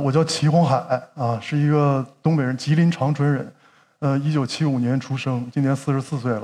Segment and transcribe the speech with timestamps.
[0.00, 0.76] 我叫齐红海
[1.14, 3.52] 啊，是一个东北人，吉林长春人，
[3.98, 6.42] 呃，一九七五年出生，今年四十四岁了。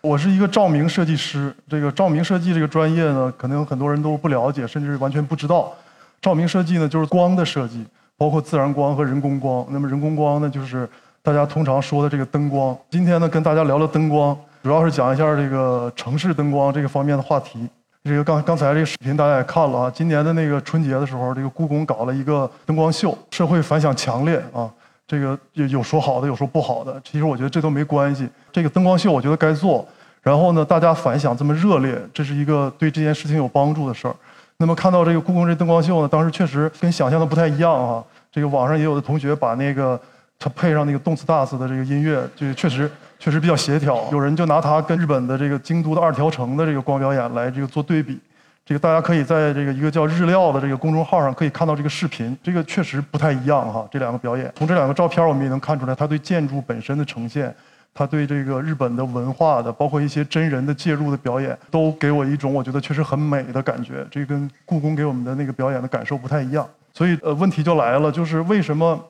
[0.00, 5.72] 我是一个照明设计师，这个照明设计这个专业呢，可能很多人都不了解，甚至完全不知道。
[6.20, 7.84] 照明设计呢，就是光的设计，
[8.16, 9.66] 包括自然光和人工光。
[9.70, 10.88] 那么人工光呢，就是
[11.22, 12.76] 大家通常说的这个灯光。
[12.90, 17.68] 今天呢，跟大家聊聊灯光，主要是讲一下这个城市灯光这个方面的话题。
[18.04, 24.68] 这个刚刚才这个视频大家也看了啊，今年的那个春节的时候，这个故宫搞了一个灯光秀，社会反响强烈啊。
[25.06, 27.00] 这个有有说好的，有说不好的。
[27.04, 28.28] 其实我觉得这都没关系。
[28.50, 29.86] 这个灯光秀我觉得该做，
[30.20, 34.14] 然后呢，大家反响这么热烈，这是一个对这件事情有帮助的事儿。
[34.56, 38.02] 那么看到这个故宫这灯光秀呢，当时确实跟想象的不太一样啊。
[38.32, 40.00] 这个网上也有的同学把那个
[40.40, 42.90] 它配上那个动次打次的这个音乐，就确实。
[43.22, 48.18] 确实比较协调，有人就拿它跟日本的这个京都的二条城的这个光表演来这个做对比，
[48.66, 54.52] 这个大家可以在这个一个叫日料的这个公众号上可以看到这个视频，这个确实不太一样哈，这两个表演。
[54.56, 57.54] 从这两个照片我们也能看出来，它对建筑本身的呈现，
[57.94, 66.68] 它对这个日本的文化的，包括一些真人的介入的表演，都给我一种我觉得确实很美的感觉，这跟故宫给我们的那个表演的感受不太一样。
[66.92, 69.00] 所以呃，问题就来了，就是为什么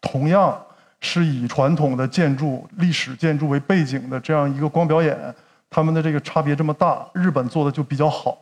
[0.00, 0.58] 同样？
[1.04, 5.18] 是以传统的建筑、历史建筑为背景的这样一个光表演，
[5.68, 8.38] 他们的这个差别这么大，日本做的就比较好。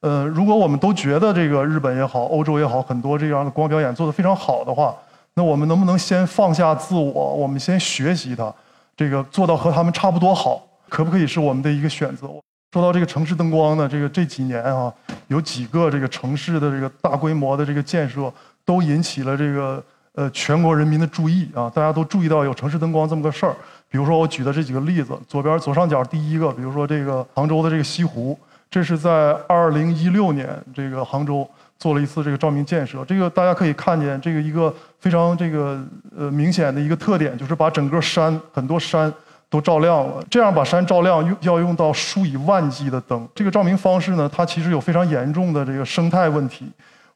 [0.00, 4.94] 呃，如果我们都觉得这个日本也好、欧洲也好，很多这样的光表演做得非常好的话，
[5.32, 8.54] 那我们能不能先放下自我，我们先学习它，
[8.94, 12.28] 这个做到和他们差不多好，可不可以是我们的一个选择？
[12.74, 14.92] 说到这个城市灯光呢，这个这几年啊，
[15.28, 18.30] 有几个这个城市的这个大规模的这个建设，
[18.66, 19.82] 都引起了这个。
[20.18, 23.54] 呃，全国人民的注意啊，大家都注意到有城市灯光这么个事儿。
[23.88, 28.36] 比如说我举的这几个例子，左边左上角第一个，比如说这个杭州的这个西湖，
[28.68, 33.04] 这是在二零一六年这个杭州做了一次这个照明建设。
[33.04, 35.80] 这个大家可以看见，这个一个非常这个
[36.16, 39.12] 呃明显的一个特点，就是把整个山很多山
[39.48, 40.20] 都照亮了。
[40.28, 43.24] 这样把山照亮要用到数以万计的灯。
[43.36, 46.66] 这个照明方式呢，它其实有非常严重的这个生态问题。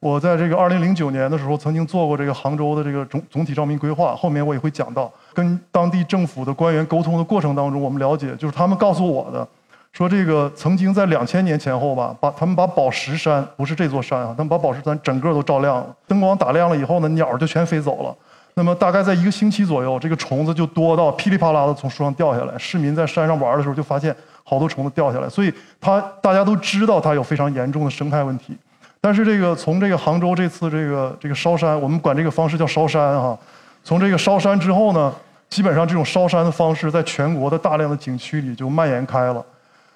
[0.03, 4.17] 我在这个二零零九年的时候，曾经做过这个杭州的这个总总体照明规划。
[4.17, 9.47] 后面我也会讲到，跟当地政府的官员沟通的过程当中，我们了解，就是他们告诉我的，
[9.93, 18.13] 说这个曾经在两千年前后吧，把他们把宝石山，不是这座山啊，他们把宝石山整个都照亮了，灯光打亮了以后呢，鸟儿就全飞走了。
[18.55, 22.59] 那么大概在一个星期左右，这个虫子就多到噼里啪啦的从树上掉下来。
[22.59, 28.57] 市民在山上玩的时候就发现好多虫子掉下来，所以它大家都知道它有非常严重的生态问题。
[29.03, 33.37] 但是这个从这个杭州这次这个这个烧山，我们管这个方式叫烧山哈。
[33.83, 35.13] 从这个烧山之后呢，
[35.51, 39.45] 基本上这种烧山的方式在全国的大量的景区里就蔓延开了。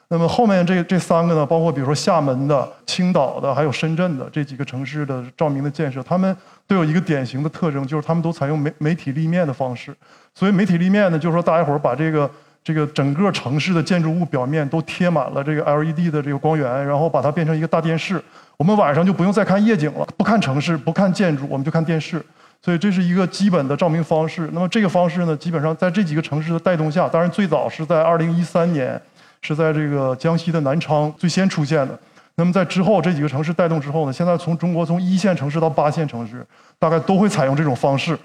[0.08, 6.36] 那么后面这这三个呢，包括比如说厦门的、青岛的，还有深圳的这几个城市的照明的建设，他们
[6.66, 9.94] 都有一个典型的特征，就是他们都采用媒媒体立面的方式。
[10.34, 12.28] 所以媒体立面呢，就是说大家伙儿把这个
[12.66, 18.20] 这个整个城市的建筑物表面都贴满了这个 LED 的这个光源，然后把它变成一个大电视。
[18.56, 22.20] 我们晚上就不用再看夜景了，不看城市，不看建筑，我们就看电视。
[22.60, 24.50] 所以这是一个基本的照明方式。
[24.52, 29.00] 那么这个方式呢，基本上在这几个城市的带动下，当然最早是在2013年，
[29.42, 31.96] 是在这个江西的南昌最先出现的。
[32.34, 36.44] 那么在之后这几个城市带动之后呢，现在从中国从一线城市到八线城市，
[36.80, 38.18] 大概都会采用这种方式。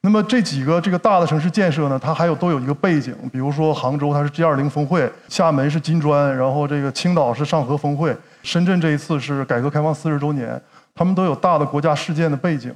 [0.00, 10.60] 那么这几个这个大的城市建设呢，它还有都有一个背景，比如说杭州它是 G20 峰会，厦门是金砖，然后这个青岛是上合峰会，深圳这一次是改革开放四十周年，
[10.94, 12.72] 他们都有大的国家事件的背景。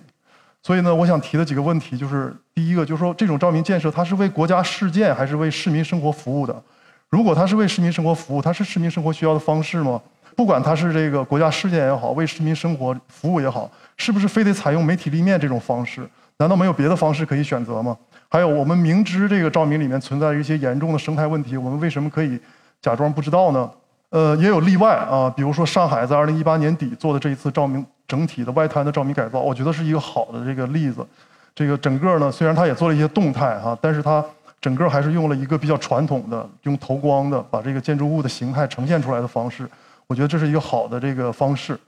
[0.64, 6.62] 所以呢，我想提的几个问题就是：第一个就是说，这种照明建设它是为国家事件还是为市民生活服务的？
[7.08, 10.00] 如果它是为市民生活服务，它是市民生活需要的方式吗？
[10.34, 16.08] 不管它是这个国家事件也好，为市民生活服务也好，是不是非得采用媒体立面这种方式？
[16.38, 17.96] 难道没有别的方式可以选择吗？
[18.28, 22.40] 还有，我们明知这个照明里面存在一些严重的生态问题，我们为什么可以
[22.80, 23.70] 假装不知道呢？
[24.10, 31.06] 呃，也有例外啊，比如说上海在2018年底做的这一次照明整体的外滩的照明改造，我觉得是一个好的这个例子。
[31.54, 34.24] 这个整个呢，虽然它也做了一些动态哈，但是它
[34.60, 39.68] 整个还是用了一个比较传统的用投光的把这个建筑物的形态呈现出来的方式。
[40.06, 41.78] 我觉得这是一个好的这个方式。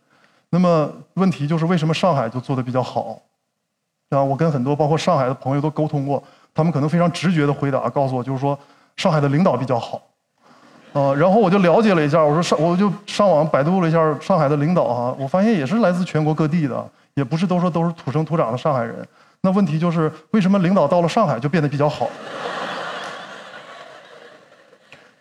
[0.50, 3.20] 那么问题就是为什么上海就做的比较好？
[4.10, 6.22] 啊，我跟很多包括上海的朋友都沟通过，
[6.54, 8.58] 他们可能非常直觉的回答告诉我，就是说
[8.96, 10.00] 上海的领导比较好，
[10.92, 16.84] 啊，然后我就了解了一下，我说上我就上网百度了一下上海的领导哈，我发现也是来自全国各地的，
[17.14, 19.06] 也不是都说都是土生土长的上海人。
[19.40, 22.08] 那问题就是为什么领导到了上海就变得比较好？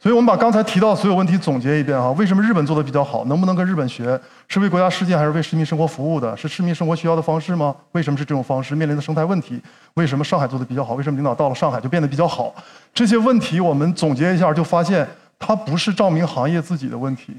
[0.03, 3.23] 所以我们把刚才提到的所有问题总结一遍啊，为什么日本做的比较好？
[3.23, 4.19] 能不能跟日本学？
[4.49, 6.35] 是为国家实践还是为市民生活服务的？
[6.35, 7.73] 是市民生活需要的方式吗？
[7.93, 8.75] 为什么是这种方式？
[8.75, 9.61] 面临的生态问题，
[9.93, 10.95] 为什么上海做的比较好？
[10.95, 12.53] 为什么领导到了上海就变得比较好？
[12.93, 15.07] 这些问题我们总结一下，就发现
[15.39, 17.37] 它不是照明行业自己的问题，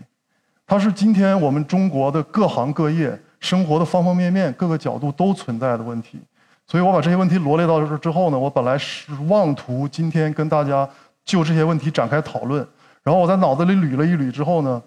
[0.67, 6.19] 它是今天我们中国的各行各业生活的方方面面各个角度都存在的问题。
[6.67, 10.88] 所以我把这些问题罗列到这之后呢，我本来是妄图今天跟大家。
[11.24, 12.66] 就这些问题展开讨论，
[13.02, 14.82] 然后我在脑子里捋了一捋之后呢，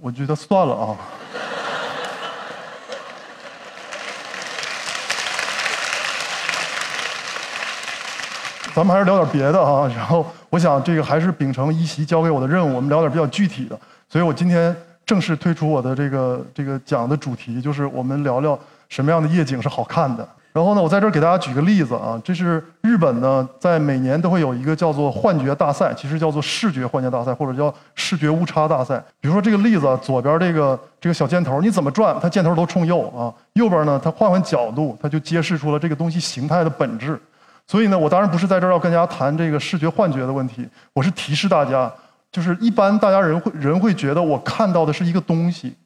[0.00, 0.96] 我觉得算了啊。
[8.74, 9.86] 咱们还是聊点别的啊。
[9.96, 13.78] 然后我想这个还是秉承一席交给我的任务，我们聊点比较具体的。
[14.08, 14.74] 所以我今天
[15.06, 18.58] 正式推出我的这个这个讲的主题，就是我们聊聊
[18.88, 20.28] 什么样的夜景是好看的。
[20.52, 28.98] 然后呢，我在这儿给大家举个例子啊，这是日本呢，在每年都会有一个叫做幻觉大赛，其实叫做视觉幻觉大赛，或者叫视觉误差大赛。
[29.20, 37.20] 比如说这个例子，左边这个这个小箭头，你怎么转，它箭头都冲右啊；右边呢，它换换角度，它就揭示出了这个东西形态的本质。
[37.66, 41.92] 所以呢，我当然不是在这儿要跟大家谈这个视觉幻觉的问题，我是提示大家，
[42.32, 45.76] 就是一般大家人会人会觉得我看到的是一个东西，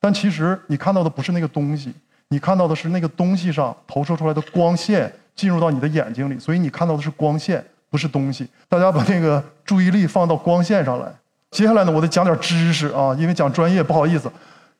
[0.00, 1.92] 但其实你看到的不是那个东西。
[2.28, 8.48] 你看到的是那个东西上投射出来的光线进入到你的眼睛里，所以你看到的是光线，不是东西。
[8.68, 11.06] 大家把那个注意力放到光线上来。
[11.52, 14.28] 接下来呢，我得讲点知识啊，因为讲专业不好意思，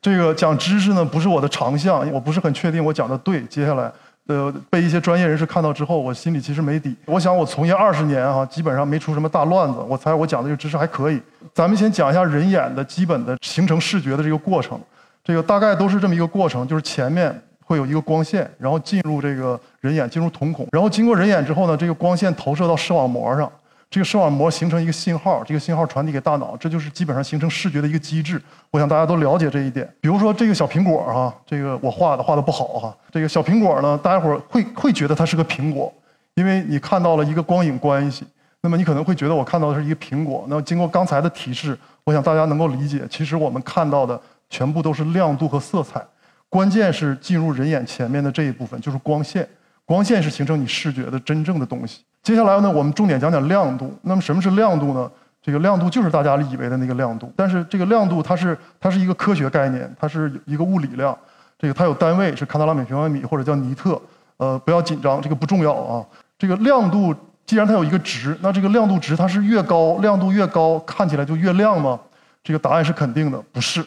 [0.01, 3.41] 这个讲知识呢不是我的长项，我不是很确定我讲的对。
[3.45, 3.89] 接下来，
[4.27, 6.93] 呃，被一些专业人士看到之后，我心里其实没底。
[7.05, 11.21] 我想我从业二十年啊，基本上没出什么大乱子，我猜我讲的这个知识还可以。
[11.53, 14.77] 咱们先讲一下人眼的基本的形成视觉的这个过程。
[15.27, 23.51] 这个大概都是这么一个过程，就是前面会有一个光线，然后进入这个人眼，进入瞳孔，然后经过人眼之后呢，这个光线投射到视网膜上，
[23.89, 28.41] 这个视网膜形成一个信号，这个信号传递给大脑，这就是基本上形成视觉的一个机制。
[28.71, 29.85] 我想大家都了解这一点。
[29.99, 35.93] 比如说这个小苹果哈，这个我画的画的不好哈，这个小苹果呢，大家伙儿会会觉得它是个苹果，
[36.35, 38.25] 因为你看到了一个光影关系。
[38.61, 40.45] 那么你可能会觉得我看到的是一个苹果。
[40.47, 44.17] 那经过刚才的提示，我想大家能够理解，其实我们看到的。
[44.49, 46.05] 全部都是亮度和色彩，
[46.49, 49.47] 关键是进入人眼前面的这一部分，就是光线。
[49.85, 52.03] 光线是形成你视觉的真正的东西。
[52.21, 53.97] 接下来呢，我们重点讲讲亮度。
[54.01, 55.09] 那么什么是亮度呢？
[55.41, 61.17] 这个亮度就是大家以为的那个亮度，但是这个亮度它是它是一个科学概念，它是一个物理量。
[61.57, 64.01] 这个它有单位是康德拉每平方米或者叫尼特。
[64.35, 66.05] 呃，不要紧张，这个不重要啊。
[66.37, 67.15] 这个亮度
[67.45, 71.97] 既然它有一个值，那这个亮度值它是越高，亮度越高，看起来就越亮吗？
[72.43, 73.85] 这个答案是肯定的，不是。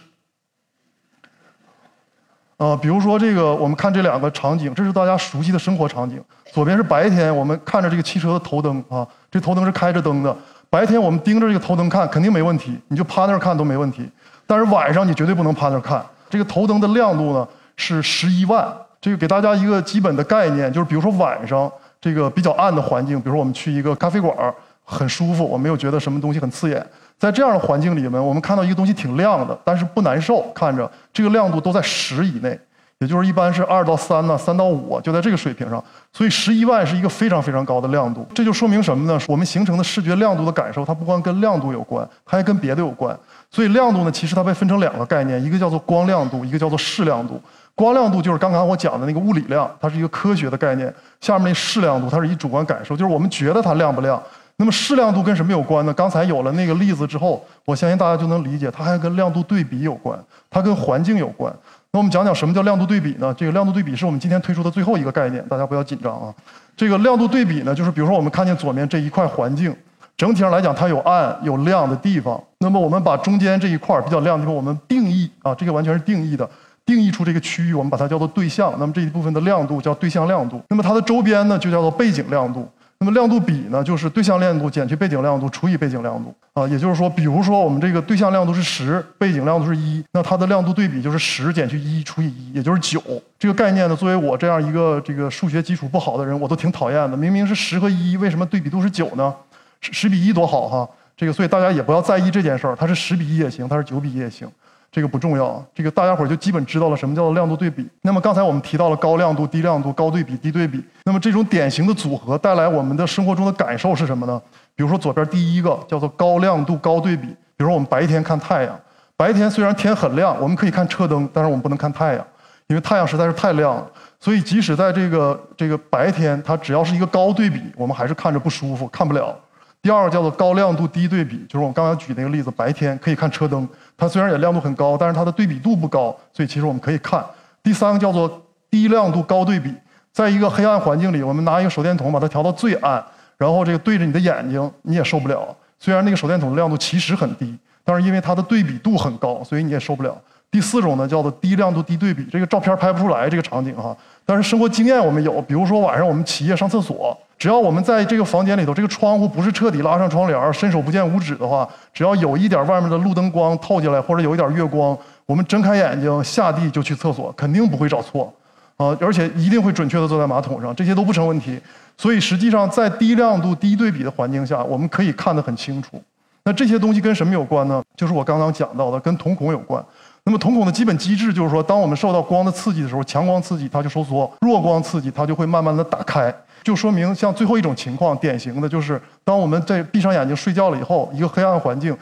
[2.60, 6.22] 啊，比如说这个，我们看这两个场景，这是大家熟悉的生活场景。
[6.52, 10.36] 左边是白天，我们看着这个汽车的头灯啊，这头灯是开着灯的。
[10.68, 14.06] 白天我们盯着这个头灯看，肯定没问题，你就趴那儿看都没问题。
[14.46, 16.04] 但是晚上你绝对不能趴那儿看。
[16.28, 18.70] 这个头灯的亮度呢是十一万。
[19.00, 24.36] 这个给大家一个基本的概念，就是比如说晚上这个比较暗的环境，比如说我们去一个咖啡馆，
[24.84, 26.86] 很舒服，我没有觉得什么东西很刺眼。
[27.20, 32.58] 在这样的环境里面，我们看到一个东西挺亮的，但是不难受，看着这个亮度都在十以内，
[32.98, 35.84] 也就是一般是二到三呢，三到五就在这个水平上。
[36.14, 38.26] 所以十一万是一个非常非常高的亮度。
[38.34, 39.20] 这就说明什么呢？
[39.28, 43.14] 我们形成的视觉亮度的感受，它不光跟亮度有关，它还跟别的有关。
[43.50, 47.38] 所以亮度呢，其实它被分成两个概念，一个叫做光亮度，一个叫做视亮度。
[47.74, 50.92] 光亮度就是刚刚我讲的那个物理量，它是一个科学的概念。
[51.20, 54.22] 下面那视亮度，它是一主观感受，就是我们觉得它亮不亮。
[54.60, 55.94] 那么视亮度跟什么有关呢？
[55.94, 61.50] 刚才有了那个例子之后，我相信大家就能理解，它还跟亮度对比有关，它跟环境有关。
[61.90, 63.32] 那我们讲讲什么叫亮度对比呢？
[63.38, 66.28] 这个亮度对比是我们今天推出的最后一个概念，大家不要紧张啊。
[66.76, 69.74] 这个亮度对比呢，就是比如说我们看见左面这一块环境，
[70.14, 72.38] 整体上来讲它有暗有亮的地方。
[72.58, 76.46] 那么我们把中间这一块比较亮的地方，我们定义啊，这个完全是定义的，
[76.84, 78.74] 定义出这个区域，我们把它叫做对象。
[78.78, 80.60] 那么这一部分的亮度叫对象亮度。
[80.68, 82.68] 那么它的周边呢，就叫做背景亮度。
[83.02, 93.02] 那么亮度比呢，就是对象亮度减去背景亮度除以背景亮度啊，也就是说，比如说我们这个对象亮度是十，背景亮度是一，那它的亮度对比就是十减去一除以一，也就是九。
[93.38, 97.16] 这个概念呢，作为我这样一个这个数学基础不好的人，我都挺讨厌的。
[97.16, 99.34] 明明是十和一，为什么对比度是九呢？
[99.80, 104.46] 十十比一多好哈，这个所以大家也不要在意这件事儿，它是十比一也行，它是九比一也行。
[104.92, 107.88] 这个不重要，这个大家伙儿就基本知道了什么叫做亮度对比。
[108.02, 110.84] 那么刚才我们提到了高亮度、低亮度、高对比、低对比。
[111.04, 114.40] 那么这种典型的组合带来我们的生活中的感受是什么呢？
[114.74, 117.28] 比如说左边第一个叫做高亮度高对比。
[117.28, 118.80] 比如说我们白天看太阳，
[119.16, 122.26] 白天虽然天很亮，我们可以看车灯，但是我们不能看太阳，
[122.66, 123.86] 因为太阳实在是太亮了。
[124.18, 129.38] 所以即使在这个这个白天，它只要是一个高对比，我们还是看着不舒服，看不了。
[129.82, 137.24] 第二个叫做高亮度低对比，就是我们刚才举那个例子，白天可以看车灯，它虽然也亮度很高，但是它的对比度不高，所以其实我们可以看。
[137.62, 139.74] 第三个叫做低亮度高对比，
[140.12, 143.02] 在一个黑暗环境里，我们拿一个手电筒把它调到最暗，
[143.38, 145.56] 然后这个对着你的眼睛，你也受不了。
[145.78, 150.14] 虽然那个手电筒的亮度其实很低，但是因为它的对比度很高，所以你也受不了。
[150.50, 153.96] 第四种呢叫做低亮度低对比，这个照片拍不出来这个场景哈，
[154.26, 157.16] 但是生活经验我们有，比如说晚上我们起夜上厕所。
[157.40, 164.94] 只要我们在这个房间里头，这个窗户不是彻底拉上窗帘伸手不见五指的话，只要有一点外面的路灯光透进来，或者有一点月光，
[165.24, 168.30] 我们睁开眼睛下地就去厕所，肯定不会找错，
[168.76, 171.58] 啊，而且一定会准确的坐在马桶上，这些都不成问题。
[171.96, 175.98] 所以实际上在低亮度、低对比的环境下，我们可以看得很清楚。
[176.44, 177.82] 那这些东西跟什么有关呢？
[177.96, 179.82] 就是我刚刚讲到的，跟瞳孔有关。
[180.24, 186.34] 那么瞳孔的基本机制就是说，当我们受到光的刺激的时候，强光刺激它就收缩，弱光刺激它就会慢慢的打开。
[186.62, 191.96] 就说明像最后一种情况，典型的就是当我们在闭上眼睛睡觉了以后，一个黑暗环境，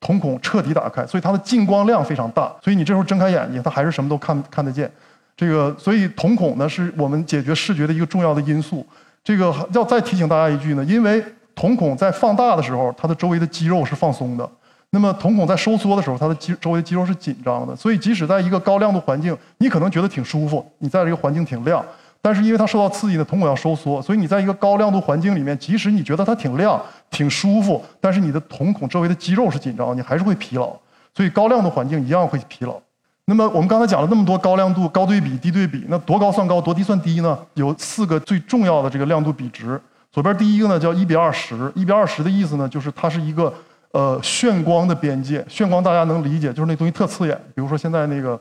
[0.00, 4.90] 瞳孔彻底打开，所以它的进光量非常大，所以你这时候睁开眼睛，它还是什么都看看得见。
[5.36, 8.86] 这个，所以瞳孔呢是我们解决视觉的一个重要的因素。
[9.24, 14.44] 这个要再提醒大家一句呢，因为瞳孔在放大的时候，它的周围的肌肉是放松的；
[14.90, 17.74] 那么瞳孔在收缩的时候，它的肌周围肌肉是紧张的。
[17.74, 21.84] 所以即使在一个高亮度环境，你可能觉得挺舒服，你在这个环境挺亮。
[22.24, 30.74] 但是因为它受到刺激呢，瞳孔要收缩，所以你在一个高亮度环境里面，即使你觉得它挺亮、挺舒服，但是你的瞳孔周围的肌肉是紧张，你还是会疲劳。
[31.14, 32.80] 所以高亮度环境一样会疲劳。
[33.26, 37.38] 那么我们刚才讲了那么多高亮度、高对比、低对比，那多高算高，多低算低呢？
[37.52, 39.78] 有四个最重要的这个亮度比值。
[40.10, 43.52] 左边第一个呢叫一比二十，一比二十的意思呢就是它是一个
[43.92, 45.42] 呃眩光的边界。
[45.42, 47.38] 眩光大家能理解，就是那东西特刺眼。
[47.54, 48.40] 比如说现在那个。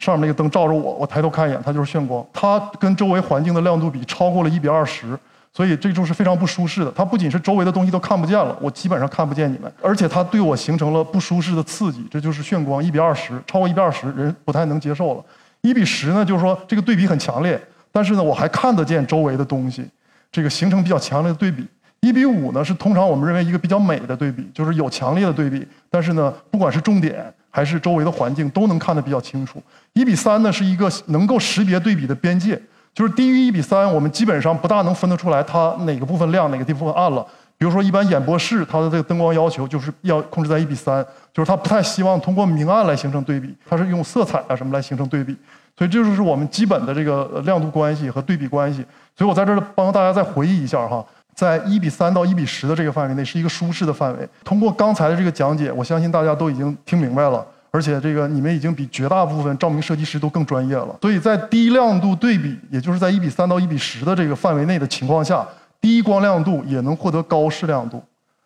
[0.00, 2.26] 上面那个灯照着我，我抬头看一眼，它就是眩光。
[2.32, 5.16] 它跟周围环境的亮度比超过了一比二十，
[5.52, 6.90] 所以这就是非常不舒适的。
[6.90, 12.82] 它不仅是周围的东西都看不见了，我基本上看不见你们，而且它对我形成了不舒适的刺激，这就是眩光。
[12.82, 15.24] 一比二十，超过一比二十，人不太能接受了。
[15.60, 17.60] 一比十呢，就是说这个对比很强烈，
[17.92, 19.84] 但是呢，我还看得见周围的东西，
[20.32, 21.66] 这个形成比较强烈的对比。
[22.00, 27.30] 一比五呢，是通常我们认为一个比较美的对比，就是有强烈的对比，但是呢，不管是重点。
[27.50, 29.62] 还是周围的环境都能看得比较清楚。
[29.92, 32.60] 一比三呢是一个能够识别对比的边界，
[32.94, 37.26] 就是低于一比三，我们基本上不大能分得出来它哪个部分亮，哪个地方暗了。
[37.58, 45.36] 比如说，一般演播室它的这个灯光要求就是要控制在一比三，就是它不太希望通过明暗来形成对比，它是用色彩啊什么来形成对比。
[45.76, 48.82] 所以这就是我们基本的这个亮度关系和对比关系。
[49.14, 51.04] 所以我在这儿帮大家再回忆一下哈。
[51.40, 54.28] 在一比三到一比十的这个范围内，是一个舒适的范围。
[54.44, 60.94] 通过刚才的这个讲解，我相信大家都已经听明白了，而且这个你们已经比绝大部分照明设计师都更专业了。
[61.00, 65.42] 所以在低亮度对比，也就是在一比三到一比十的这个范围内的情况下，
[65.80, 68.04] 低光亮度也能获得高视亮度。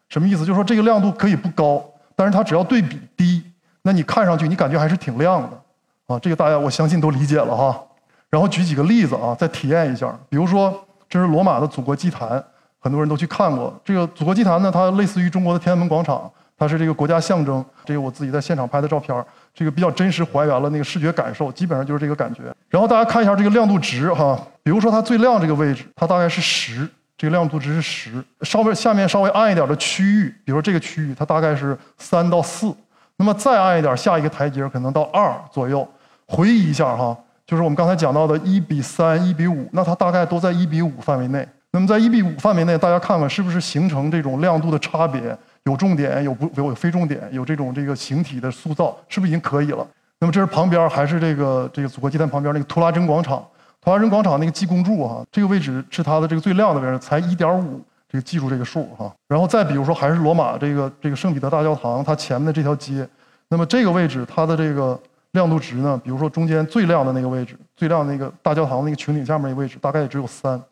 [0.09, 0.47] 什么意思？
[0.47, 1.85] 就是说这个亮度可以不高，
[2.15, 3.43] 但是它只要对比低，
[3.83, 6.15] 那你看上去你感觉还是挺亮的。
[6.15, 7.83] 啊，这个大家我相信都理解了哈。
[8.31, 10.17] 然后举几个例子啊，再体验一下。
[10.29, 10.73] 比如说，
[11.09, 12.41] 这是罗马的祖国祭坛。
[12.85, 17.65] 很多人都去看过这个祖国祭坛呢，它类似于中国的天安门广场，它是这个国家象征。
[17.83, 19.25] 这个我自己在现场拍的照片，
[19.55, 22.43] 这个比较真实还原了那个视觉感受，基本上就是这个感觉。
[22.69, 26.87] 然后大家看一下这个亮度值哈，比如说它最亮这个位置，它大概是十，
[27.17, 28.23] 这个亮度值是十。
[28.43, 32.71] 稍微下面稍微暗一点的区域，比如说这个区域，它大概是三到四。
[33.17, 35.89] 那么再暗一点，下一个台阶可能到二左右。
[36.27, 41.49] 回忆一下哈，就是我们刚才讲到的一比三、一比五，那它大概都在一比五范围内。
[41.75, 45.37] 那么在一比五范围内，大家看看是不是形成这种亮度的差别？
[45.65, 49.85] 有重点，有不有非重点，有这种这个形体的塑造，是不是已经可以了？
[50.21, 53.45] 那么这是旁边还是这个这个祖国祭坛旁边那个图拉真广场？
[53.81, 59.13] 图拉真广场那个济公柱哈，这个位置是它的这个最亮的位置，才一点五，这个记住这个数哈。
[59.27, 63.05] 然后再比如说还是罗马这个这个圣彼得大教堂，它前面的这条街，
[63.49, 64.97] 那么这个位置它的这个
[65.33, 66.01] 亮度值呢？
[66.05, 70.63] 比如说中间最亮的那个位置，最亮那个大教堂那个穹顶下面那个位置，大概也只有三。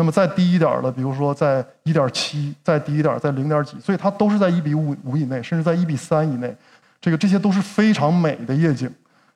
[0.00, 6.56] 那么再低一点的，比如说在一点七，再低一点在零点几，所以它都是在一比五五以内，甚至在一比三以内。
[7.02, 8.90] 这个这些都是非常美的夜景，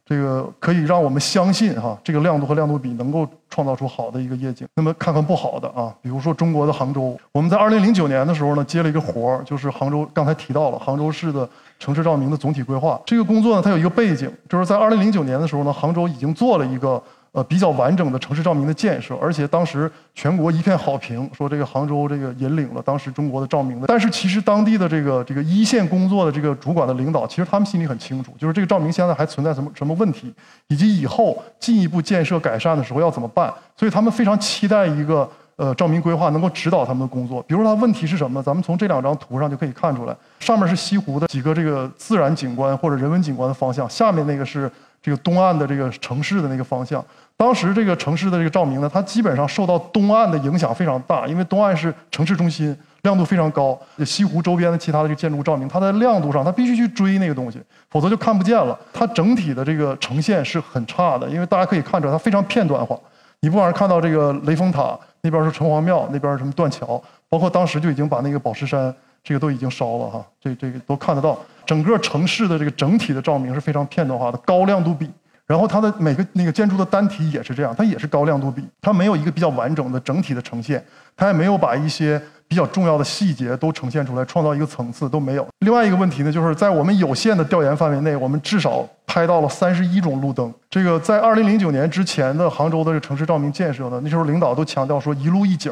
[0.06, 4.66] 这个可以让我们相信哈，这个亮度和亮度比能够创造出好的一个夜景。
[4.74, 11.46] 那么看看不好的啊，比如说中国的杭州，我们在二零零九年的时候呢接了一个活儿，就是杭州刚才提到了杭州市的
[11.78, 12.98] 城市照明的总体规划。
[13.04, 17.02] 这个工作呢，它有一个背景，就是在二零零九年的时候呢，杭州已经做了一个。
[17.34, 23.88] 呃，比较完整的城市照明的建设，而且当时全国一片好评，说这个杭州这个引领了当时中国的照明的。
[23.88, 30.32] 但是其实当地的这个这个一线工作的这个主管的领导，其实他们心里很清楚，就是这个照明现在还存在什么什么问题，
[30.68, 33.52] 以及以后进一步建设改善的时候要怎么办。
[33.76, 37.42] 所以他们非常期待一个呃照明规划能够指导他们的工作。
[37.42, 38.40] 比如说，它问题是什么？
[38.40, 44.70] 咱们从这两张图上就可以看出来，上面是西湖的几个这个自然景观或者人文景观的方向，下面那个是
[45.04, 47.04] 这个东岸的这个城市的那个方向。
[47.36, 53.78] 当时这个城市的这个照明呢，它基本上受到东岸的影响非常大，因为东岸是城市中心，亮度非常高。
[54.06, 58.78] 西湖周边的其他的这个建筑照明，它在亮度上它必须去追那个东西，否则就看不见了。
[58.94, 62.98] 它整体的这个呈现是很差的，因为大家可以看出来，它非常片段化。
[63.40, 71.36] 你不管是看到这个雷峰塔那边是城隍庙，那边什么断桥，包括当时就已经把那个宝石山这个都已经烧了哈，这这个都看得到。
[71.66, 75.10] 整个城市的这个整体的照明是非常片段化的，高亮度比。
[75.46, 80.82] 然后它的每个那个建筑的单体也是这样，它也是高亮度比，它没有一个比较完整的整体的呈现，
[81.14, 82.18] 它也没有把一些
[82.48, 85.46] 比较重要的细节都呈现出来，创造一个层次都没有。
[85.58, 90.50] 另外一个问题呢，就是在我们有限的调研范围内，我们至少拍到了三十一种路灯。
[90.70, 95.70] 这个在二零零九年之前的杭州的这城市照明建设呢，那时候领导都强调说一路一景，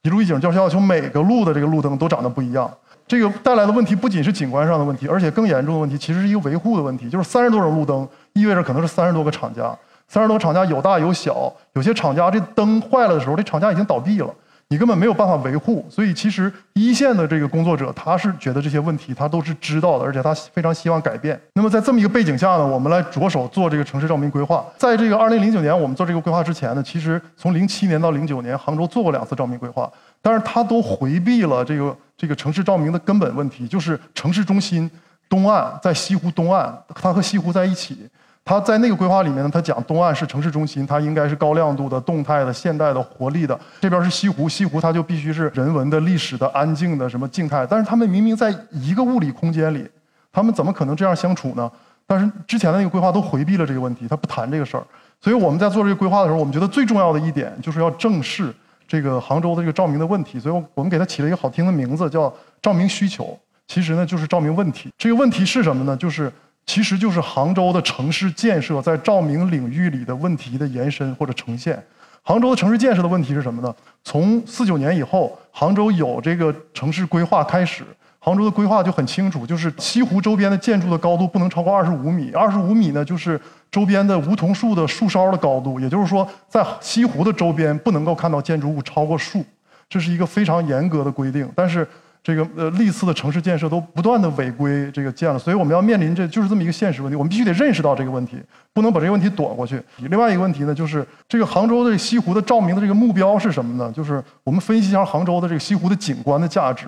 [0.00, 2.72] 一路一景就是要求每个路的这个路灯都长得不一样。
[3.06, 8.08] 这个带来的问题不仅是景观上的问题，而且更严重的问题其实是一个维护的问题，就是三十多种路灯。
[8.32, 9.76] 意味着可能是三十多个厂家，
[10.08, 14.34] 三十多个厂家有大有小，有些厂家这灯坏了的时候，这厂家已经倒闭了，
[14.68, 15.86] 你根本没有办法维护。
[15.90, 21.40] 所以其实一线的这个工作者，他是觉得这些问题他都是知道的，而且他非常希望改变。
[21.54, 24.64] 那么在这么一个背景下呢，我们来着手做这个城市照明规划。
[24.76, 29.90] 在这个二零零九年我们做这个规划之前呢，其实从零七年到零九年，杭州做过两次照明规划，
[30.20, 34.90] 但是他都回避了这个这个城市照明的根本问题，就是城市中心
[35.28, 38.08] 东岸在西湖东岸，它和西湖在一起。
[38.44, 43.58] 他在那个规划里面呢，他讲东岸是城市中心，它应该是高亮度的、动态的、现代的、活力的。
[43.80, 47.66] 这边是西湖，西湖它就必须是人文的、历史的、安静的、什么静态。
[47.66, 49.88] 但是他们明明在一个物理空间里，
[50.30, 51.70] 他们怎么可能这样相处呢？
[52.06, 54.84] 但是之前的那个规划都回避了这个问题，他不谈这个事儿。
[55.22, 58.54] 所以我们在做这个规划的时候，我们觉得最重要的一点就是要正视
[58.86, 60.38] 这个杭州的这个照明的问题。
[60.38, 63.38] 所以我们给它起了一个好听的名字，叫照明需求。
[63.66, 64.90] 其实呢，就是照明问题。
[64.98, 65.96] 这个问题是什么呢？
[65.96, 66.30] 就是。
[66.66, 71.82] 其实就是杭州的城市建设在照明领域里的问题的延伸或者呈现。
[72.22, 73.74] 杭州的城市建设的问题是什么呢？
[74.02, 77.84] 从四九年以后，杭州有这个城市规划开始，
[78.18, 83.38] 杭州的规划就很清楚，就是西湖周边的建筑的高度不能超过二十五米，二十五米呢就是
[83.70, 89.44] 周边的梧桐树的树梢的高度，也就是说，在西湖的周边不能够看到建筑物超过树，
[89.86, 91.46] 这是一个非常严格的规定。
[91.54, 91.86] 但是
[92.24, 98.38] 这个呃历次的城市建设都不断的违规这个建了，所以我们要面临这就是这么一个现实问题，我们必须得认识到这个问题，
[98.72, 99.78] 不能把这个问题躲过去。
[99.98, 103.92] 另外一个问题呢，就是这个杭州的西湖的照明的这个目标是什么呢？
[103.92, 106.86] 就是我们分析一下杭州的这个西湖的景观的价值。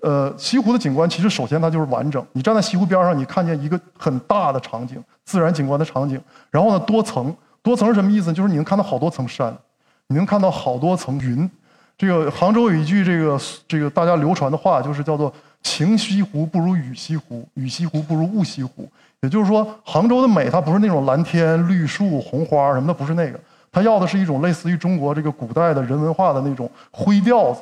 [0.00, 8.32] 呃，西湖的景观其实首先它就是完整，你站在西湖边上，你看见一个很大的场景，自然景观的场景，然后呢多层，多层是什么意思？
[8.32, 9.56] 就是你能看到好多层山，
[10.08, 11.48] 你能看到好多层云。
[11.96, 18.88] 这个杭州有一句这个这个大家流传的话，就是叫做“晴西湖不如雨西湖，雨西湖不如雾西湖”。
[19.22, 23.38] 也就是说，杭州的美它不是那种蓝天绿树红花什么的，不是那个，
[23.70, 27.60] 它要的是一种类似于中国这个古代的人文化的那种灰调子。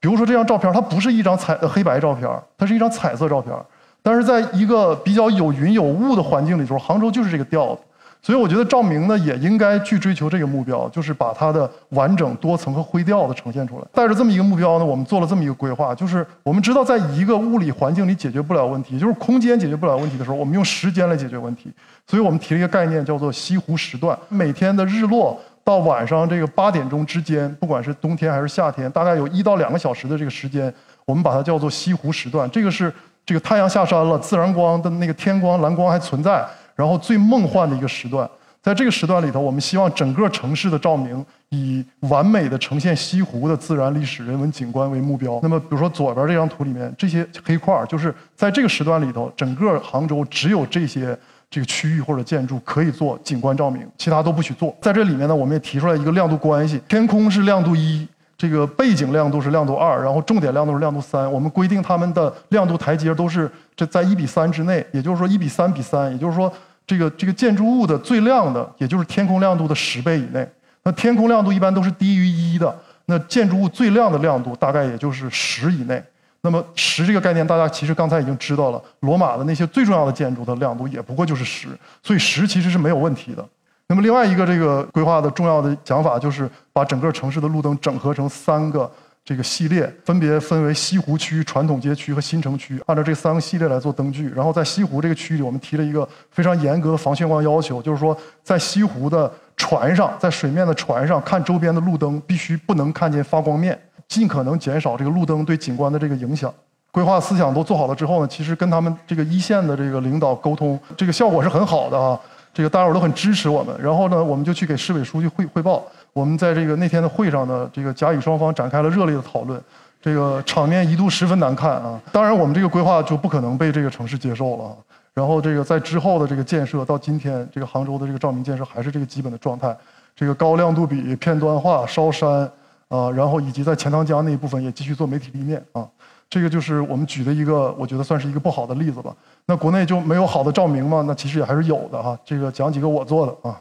[0.00, 3.54] 比如说这张照片，它不是一张彩黑白照片，它是一张彩色照片，
[4.02, 7.82] 但是在一个比较有云有雾的环境里头，杭州就是这个调子。
[8.24, 13.84] 所以我觉得照明呢也应该去追求这个目标，就是把它的完整多层和灰调的呈现出来。
[13.92, 21.68] 带着这么一个目标呢，我们做了这么一个规划，就是我们知道在一个物理环境里解决不了问题，就是空间解决不了问题的时候，我们用时间来解决问题。
[22.06, 24.16] 所以我们提了一个概念，叫做西湖时段。
[24.28, 30.72] 每天的日落到晚上这个八点钟之间，不管是冬天还是夏天，大概有一到两个小时的这个时间，
[31.04, 32.48] 我们把它叫做西湖时段。
[32.50, 32.92] 这个是
[33.26, 36.44] 这个太阳下山了，自然光的那个天光蓝光还存在。
[36.74, 38.28] 然后最梦幻的一个时段，
[38.62, 45.40] 在这个时段里头，我们希望整个城市的照明以完美的呈现西湖的自然、历史、人文景观为目标。
[45.42, 51.18] 那么，比如说左边这张图里面这些黑块就是在这个时段里头，整个杭州只有这些
[51.50, 54.74] 这个区域或者建筑可以做景观照明，其他都不许做。
[54.80, 58.06] 在这里面呢，我们也提出来一个亮度关系：天空是亮度一，
[58.42, 61.30] 这个背景亮度是亮度二，然后重点亮度是亮度三。
[61.30, 63.48] 我们规定它们的亮度台阶都是。
[63.76, 66.52] 这在一比三之内，也就是说一比三比三，也就是说
[66.84, 70.44] 这个这个建筑物的最亮的，也就是天空亮度的十倍以内。
[70.82, 72.76] 那天空亮度一般都是低于一的，
[73.06, 76.02] 那建筑物最亮的亮度大概也就是十以内。
[76.40, 81.68] 那么十这个概念，大家其实刚才已经知道了，罗马的那些最重要的建筑的亮度也不过就是十，
[82.02, 83.46] 所以十其实是没有问题的。
[83.92, 88.90] 那么另外一个这个规划的重要的想法，就是把整个城市的路灯整合成三个。
[89.24, 94.28] 这个系列分别分为西湖区、传统街区和新城区，按照这三个系列来做灯具。
[94.30, 106.52] 然后在西湖这个区域里，我们提了一个非常严格的防眩光要求，就是说在西湖的船上，在水面的船上看周边的路灯，必须不能看见发光面，尽可能减少这个路灯对景观的这个影响。
[106.90, 112.18] 规划思想都做好了之后呢，其实跟他们这个一线的这个领导沟通，这个效果是很好的啊。
[112.52, 113.74] 这个大伙都很支持我们。
[113.80, 115.84] 然后呢，我们就去给市委书记汇汇报。
[116.12, 119.58] 我们在这个那天的会上呢，这个甲乙双方展开了热烈的讨论，
[120.00, 121.98] 这个场面一度十分难看啊。
[122.12, 124.76] 当然，我们这个规划就不可能被这个城市接受了。
[125.14, 129.76] 然后这个在之后的这个建设到今天，这个杭州的这个照明建设还是这个基本的状态。
[130.14, 132.50] 这个高亮度比、片段化、烧山
[132.88, 135.88] 啊，然后以及在钱塘江那一部分也继续做媒体立面啊。
[136.28, 139.14] 这个就是我们举的一个，我觉得算是一个不好的例子吧。
[139.44, 141.04] 那国内就没有好的照明吗？
[141.06, 142.16] 那其实也还是有的哈。
[142.24, 143.60] 这个讲几个我做的啊。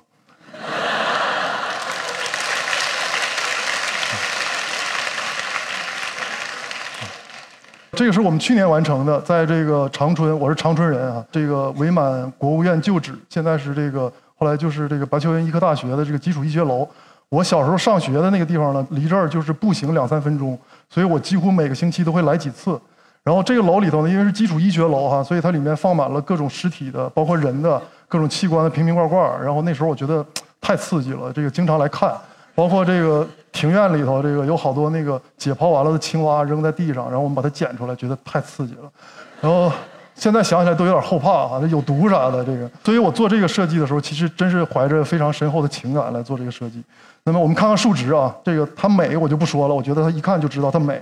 [7.93, 11.23] 这个是我们去年完成的，在这个长春，我是长春人啊。
[11.31, 16.87] 这个伪满国务院旧址，现在是这个后来就是这个白求恩医科大学的这个基础医学楼。
[17.29, 20.57] 我小时候上学的那个地方呢，离这儿就是步行两三分钟，
[20.89, 22.79] 所以我几乎每个星期都会来几次。
[23.23, 29.43] 然后这个楼里头呢，因为是基础医学楼哈，所以它里面放满了各种尸体的，包括人的各种器官的瓶瓶罐罐。
[29.43, 30.25] 然后那时候我觉得
[30.59, 32.13] 太刺激了，这个经常来看。
[32.53, 38.91] 包括这个庭院里头，这个有好多那个解剖完了的青蛙扔在地上，然后我们把它捡出来，觉得太刺激了。
[39.39, 39.71] 然后
[40.15, 42.69] 现在想起来都有点后怕啊，这有毒啥的这个。
[42.83, 46.83] 所以我做这个设计的时候，其实真是怀着非常深厚的情感来做这个设计。
[47.23, 50.99] 那么我们看看数值啊，这个它美我就不说了，我觉得它一看就知道它美。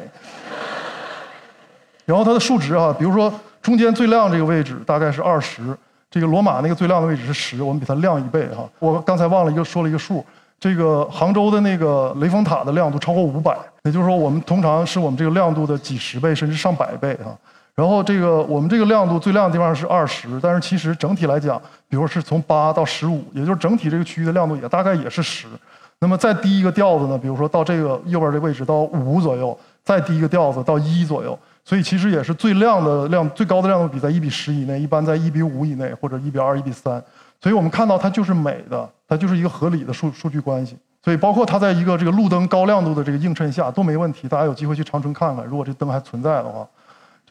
[2.10, 5.62] 然后它的数值啊，比如说中间最亮这个位置大概是二十，
[6.10, 8.68] 这个罗马那个最亮的位置是十，我们比它亮一倍哈。
[8.80, 10.26] 我刚才忘了一个说了一个数，
[10.60, 17.38] 这个杭州的那个雷峰塔的亮度超过五百，也就是说我们通常是我们这个亮度的几十倍甚至上百倍哈。
[17.76, 25.46] 然后这个我们这个亮度最亮的地方是二十，但是其实整体来讲，比如是从八到十五，也就是整体这个区域的亮度也大概也是十。
[26.00, 27.16] 那么再低一个调子呢？
[27.16, 37.04] 比如说到这个右边这位置到五左右，再低一个调子到一左右，所以其实也是最亮的亮最高的亮度比在一比十以内，一般在一比五以内或者一比二、一比三。
[37.42, 40.78] 所以我们看到它就是美的，它就是一个合理的数数据关系。
[41.04, 44.28] 所以包括它在一个这个路灯高亮度的这个映衬下都没问题。
[44.28, 46.68] 大家有机会去长春看看，如果这灯还存在的话。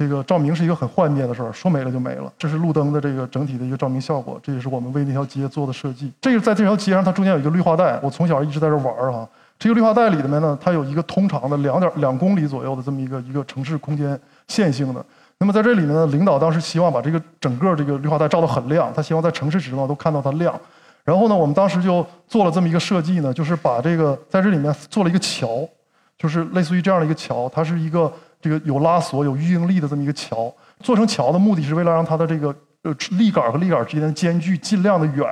[0.01, 2.33] 这个照明是一个很幻灭的事儿，说没了就没了。
[2.39, 6.13] 这是路灯的这个整体的一个照明效果，这也是我们为那条街做的设计。
[6.21, 9.29] 这个在这条街上，它中间有一个绿化带，我从小一直在这玩儿哈。
[9.59, 15.05] 这个绿化带里面呢，它有一个通常的两点两公里左右的这么一个一个城市空间线性的。
[15.39, 20.59] 那么在这里呢，领导当时希望把这个整个这个绿化带照得很亮，他希望在城市之中都看到它亮。
[21.05, 25.69] 然后呢，我们当时就做了这么一个设计呢，就是把这个在这里面做了一个桥，
[26.19, 28.13] 就是类似于这样的一个桥，它是一个。
[28.41, 35.27] 这个有拉锁、有预应力的这么一个桥，做成桥的目的是为了让它的这个呃立杆和立杆之间的间距尽量的远，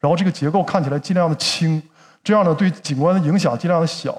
[0.00, 1.82] 然后这个结构看起来尽量的轻，
[2.26, 4.12] 这样呢对景观的影响尽量的小。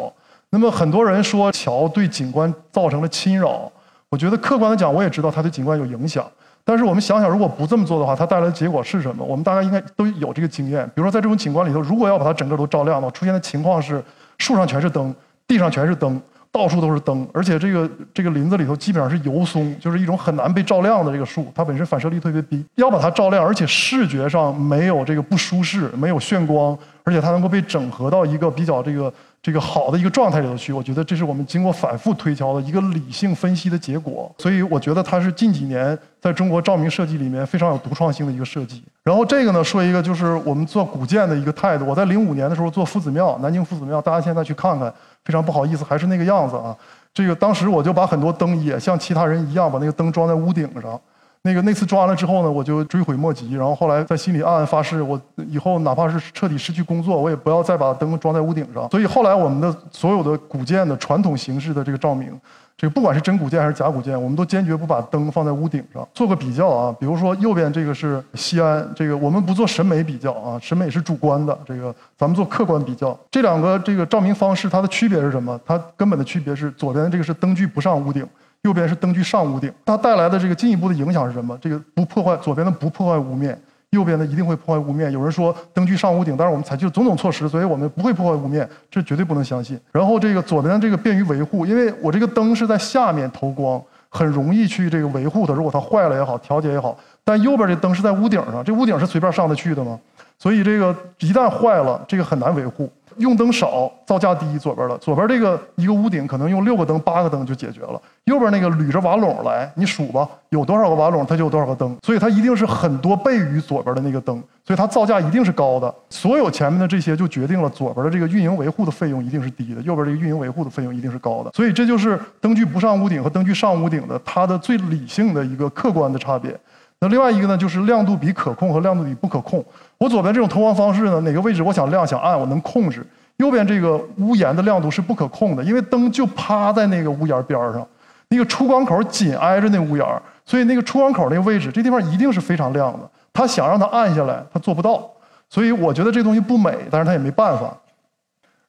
[0.50, 3.70] 那么很多人说桥对景观造成了侵扰，
[4.08, 6.26] 我觉得客观的讲，我也知道它对景观有影响。
[6.64, 9.26] 但是我们想想，如果不这么做的话，它带来的结果是什么？
[9.26, 10.86] 我们大家应该都有这个经验。
[10.88, 14.02] 比如说在这种景观里头，如果要把它整个都照亮的话，出现的情况是
[14.38, 15.14] 树上全是灯，
[15.46, 16.22] 地上全是灯。
[16.52, 29.14] 到处都是灯，而且这个这个林子里头基本上是油松，就是一种很难被照亮的这个树，它本身反射力特别低，要把它照亮，而且视觉上没有这个不舒适，没有眩光，而且它能够被整合到一个比较这个
[29.48, 30.74] 这个好的一个状态里头去。
[30.74, 38.84] 我觉得这是我们经过反复推敲的一个理性分析的结果，所以我觉得它是近几年在中国照明设计里面非常有独创性的一个设计。
[39.06, 41.86] 然后这个呢，说一个就是我们做古建的一个态度。
[41.86, 44.94] 我在零五年的时候做夫子庙，南京夫子庙，大家现在去看看。
[45.24, 46.76] 非常不好意思，还是那个样子啊。
[47.14, 51.00] 这个当时我就把很多灯也像其他人一样，把那个灯装在屋顶上。
[51.42, 53.54] 那个那次装完了之后呢，我就追悔莫及。
[53.54, 58.90] 然后后来在心里暗暗发誓，我以后哪怕是彻底失去工作，我也不要再把灯装在屋顶上。
[58.90, 62.40] 所以后来我们的所有的古建的传统形式的这个照明。
[62.80, 66.08] 这个不管是真古建还是假古建，我们都坚决不把灯放在屋顶上。
[66.14, 73.18] 做个比较啊，比如说右边这个是西安，这个我们不做审美比较啊，审美是主观的，这个咱们做客观比较。
[73.32, 75.60] 这两个这个照明方式它的区别是什么？
[75.66, 78.24] 它根本的区别是左边这个是灯具不上屋顶，
[78.64, 79.72] 右边是灯具上屋顶。
[79.86, 81.58] 它带来的这个进一步的影响是什么？
[81.62, 83.60] 这个不破坏左边的不破坏屋面。
[83.92, 85.10] 右边的一定会破坏屋面。
[85.14, 89.80] 有人说灯具上屋顶，但是我们采取了种种措施，所以我们不会破坏屋面，这绝对不能相信。
[89.94, 95.54] 然后这个左边的这个便于维护，因为我这个灯是在下面投光，很容易去这个维护它。
[95.54, 97.00] 如果它坏了也好，调节也好。
[97.24, 99.98] 但右边这灯是在屋顶上，这屋顶是随便上得去的吗？
[100.40, 102.90] 所以这个一旦坏了，这个很难维护。
[103.18, 108.00] 用灯少，造价低，左边的左边这个一个屋顶可能用六个灯、八个灯就解决了。
[108.26, 111.98] 右边那个捋着瓦垄来，你数吧，有多少个瓦垄，它就有多少个灯。
[112.04, 115.92] 所以它一定是很多倍于左边的那个灯，所以它造价一定是高的。
[116.12, 121.50] 所有前面的这些就决定了左边的这个运营维护的费用一定是低的，右边这个运营维护的费用一定是高的。
[121.56, 126.56] 所以这就是灯具不上屋顶和灯具上屋顶的它的最理性的一个客观的差别。
[127.00, 129.64] 那另外一个呢，就是亮度比可控和亮度比不可控。
[129.98, 133.06] 我左边这种投光方式呢，哪个位置我想亮想暗，我能控制。
[133.38, 137.88] 右边这个屋檐的亮度是不可控的，因为灯就趴在那个屋檐边上，
[138.30, 140.04] 那个出光口紧挨着那屋檐，
[140.44, 143.00] 所以那个出光口那个位置，这地方一定是非常亮的。
[143.32, 145.08] 他想让它暗下来，他做不到。
[145.50, 147.72] 所以我觉得这东西不美，但是他也没办法。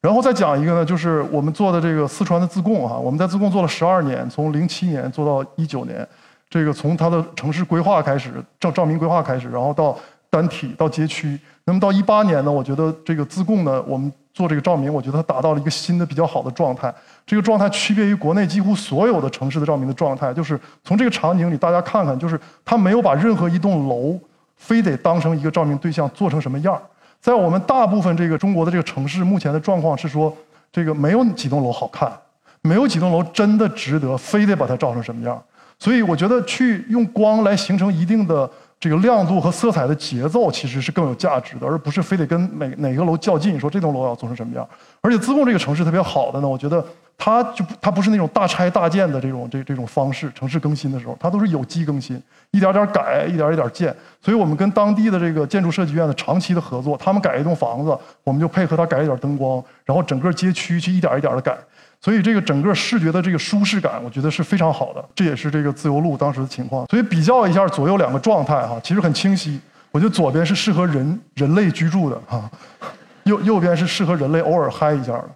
[0.03, 6.07] 然后再讲一个呢，就是我们做的这个四川的自贡哈，我们在自贡做了十二年，从零七年做到一九年，
[6.51, 9.99] 这个从它的城市规划开始，照照明规划开始，然后到
[10.31, 14.13] 单体到街区，那么到一八年呢，我觉得这个自贡呢，我们。
[14.35, 16.95] 做这个照明，我觉得它达到了一个新的比较好的状态。
[17.27, 24.17] 这个状态区别于国内几乎所有的城市的照明的状态，就是从这个场景里，大家看看，就是它没有把任何一栋楼
[24.55, 26.81] 非得当成一个照明对象做成什么样
[27.21, 30.33] 在我们大部分这个中国的这个城市，目前的状况是说，
[30.71, 32.09] 这个没有几栋楼好看，
[32.61, 35.43] 没有几栋楼真的值得非得把它照成什么样
[35.79, 38.51] 所以我觉得去用光来形成一定的。
[38.81, 44.65] 这个亮度和色彩的节奏其实是更有价值的，而不是非得跟哪哪个楼较劲，说这栋楼要做成什么样。
[45.01, 46.87] 而且自贡这个城市特别好的呢，我觉得
[47.17, 53.93] 它就它不是那种大拆大建的这种这这种方式，城市更新的时候，它都是有机更新，一点点改，一点一点建。
[54.23, 61.59] 所以我们跟当地的这个建筑设计院的长期的合作，他们改一栋房子，我们就配合他改一点灯光，然后整个街区去一点一点的改。
[62.01, 65.05] 所以这个整个视觉的这个舒适感，我觉得是非常好的。
[65.15, 66.87] 这也是这个自由路当时的情况。
[66.87, 69.61] 所以比较一下左右两个状态哈，其实很清晰。
[69.91, 72.49] 我觉得左边是适合人人类居住的哈，
[73.25, 75.29] 右右边是适合人类偶尔嗨一下的。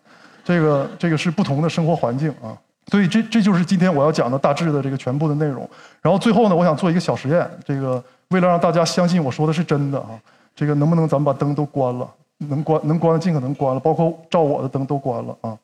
[0.45, 2.55] 这个这个是不同的生活环境啊。
[2.89, 5.69] 所以这这就是今天我要讲的大致的这个全部的内容。
[6.01, 7.51] 然后最后呢，我想做一个小实验。
[7.65, 10.11] 这个为了让大家相信我说的是真的啊，
[10.55, 12.09] 这个能不能咱们把灯都关了？
[12.39, 15.57] 能关能关的尽可能关了，包括照我的灯都关了啊。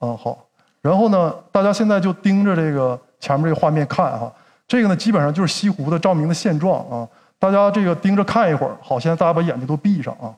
[0.00, 0.38] 嗯，好。
[0.80, 4.32] 然后呢，大家现在就盯着这个前面这个画面看哈。
[4.68, 7.08] 这个呢，基本上就是西湖的照明的现状啊。
[7.38, 8.76] 大家这个盯着看一会儿。
[8.80, 10.34] 好，现在大家把眼睛都闭上啊。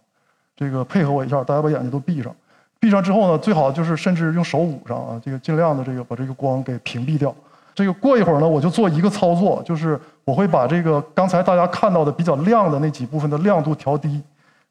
[0.56, 2.34] 这个配合我一下，大家把眼睛都闭上。
[2.80, 5.20] 闭上之后呢，最好就是甚至用手捂上啊。
[5.24, 7.34] 这个尽量的这个把这个光给屏蔽掉。
[7.74, 14.20] 这个过一会儿呢，我就做一个操作，就是我会把这个刚才大家看到的比较亮的那几部分的亮度调低。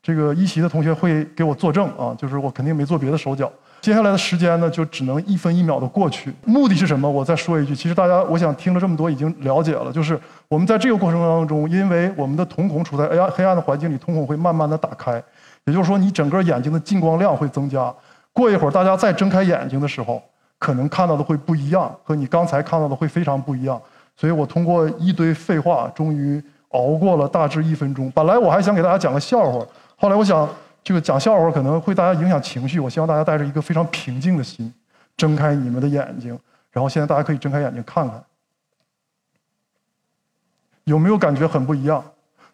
[0.03, 3.51] 这个一席的同学会给我作证啊，就是我肯定没做别的手脚。
[3.79, 6.33] 接下来的时间呢，就只能一分一秒的过去。
[6.45, 7.09] 目的是什么？
[7.09, 15.23] 我再说一句，其实大家，我想听了这么多已经了解了，就是我们在这个过程当中，因为我们的瞳孔处在黑暗黑暗的环境里，瞳孔会慢慢的打开，
[15.65, 17.93] 也就是说，你整个眼睛的进光量会增加。
[18.33, 20.21] 过一会儿，大家再睁开眼睛的时候，
[20.59, 23.79] 可能看到的会不一样，和你刚才看到的会非常不一样。
[24.15, 28.11] 所以我通过一堆废话，终于熬过了大致一分钟。
[28.13, 30.47] 本来我还想给大家讲个笑话，后来我想。
[30.87, 34.73] 这个讲笑话可能会大家影响情绪，我希望大家带着一个非常平静的心，
[35.17, 36.39] 睁开你们的眼睛，
[36.71, 38.23] 然后现在大家可以睁开眼睛看看，
[40.85, 42.01] 有没有感觉很不一样？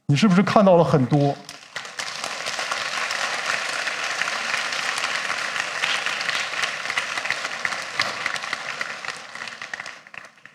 [0.07, 1.35] 你是不是看到了很多？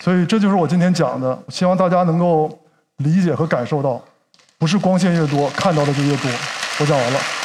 [0.00, 2.60] 所以这就是我今天讲的，希望大家能够
[2.96, 4.02] 理解和感受到，
[4.58, 6.28] 不是光线越多看到的就越多。
[6.80, 7.37] 我讲完了。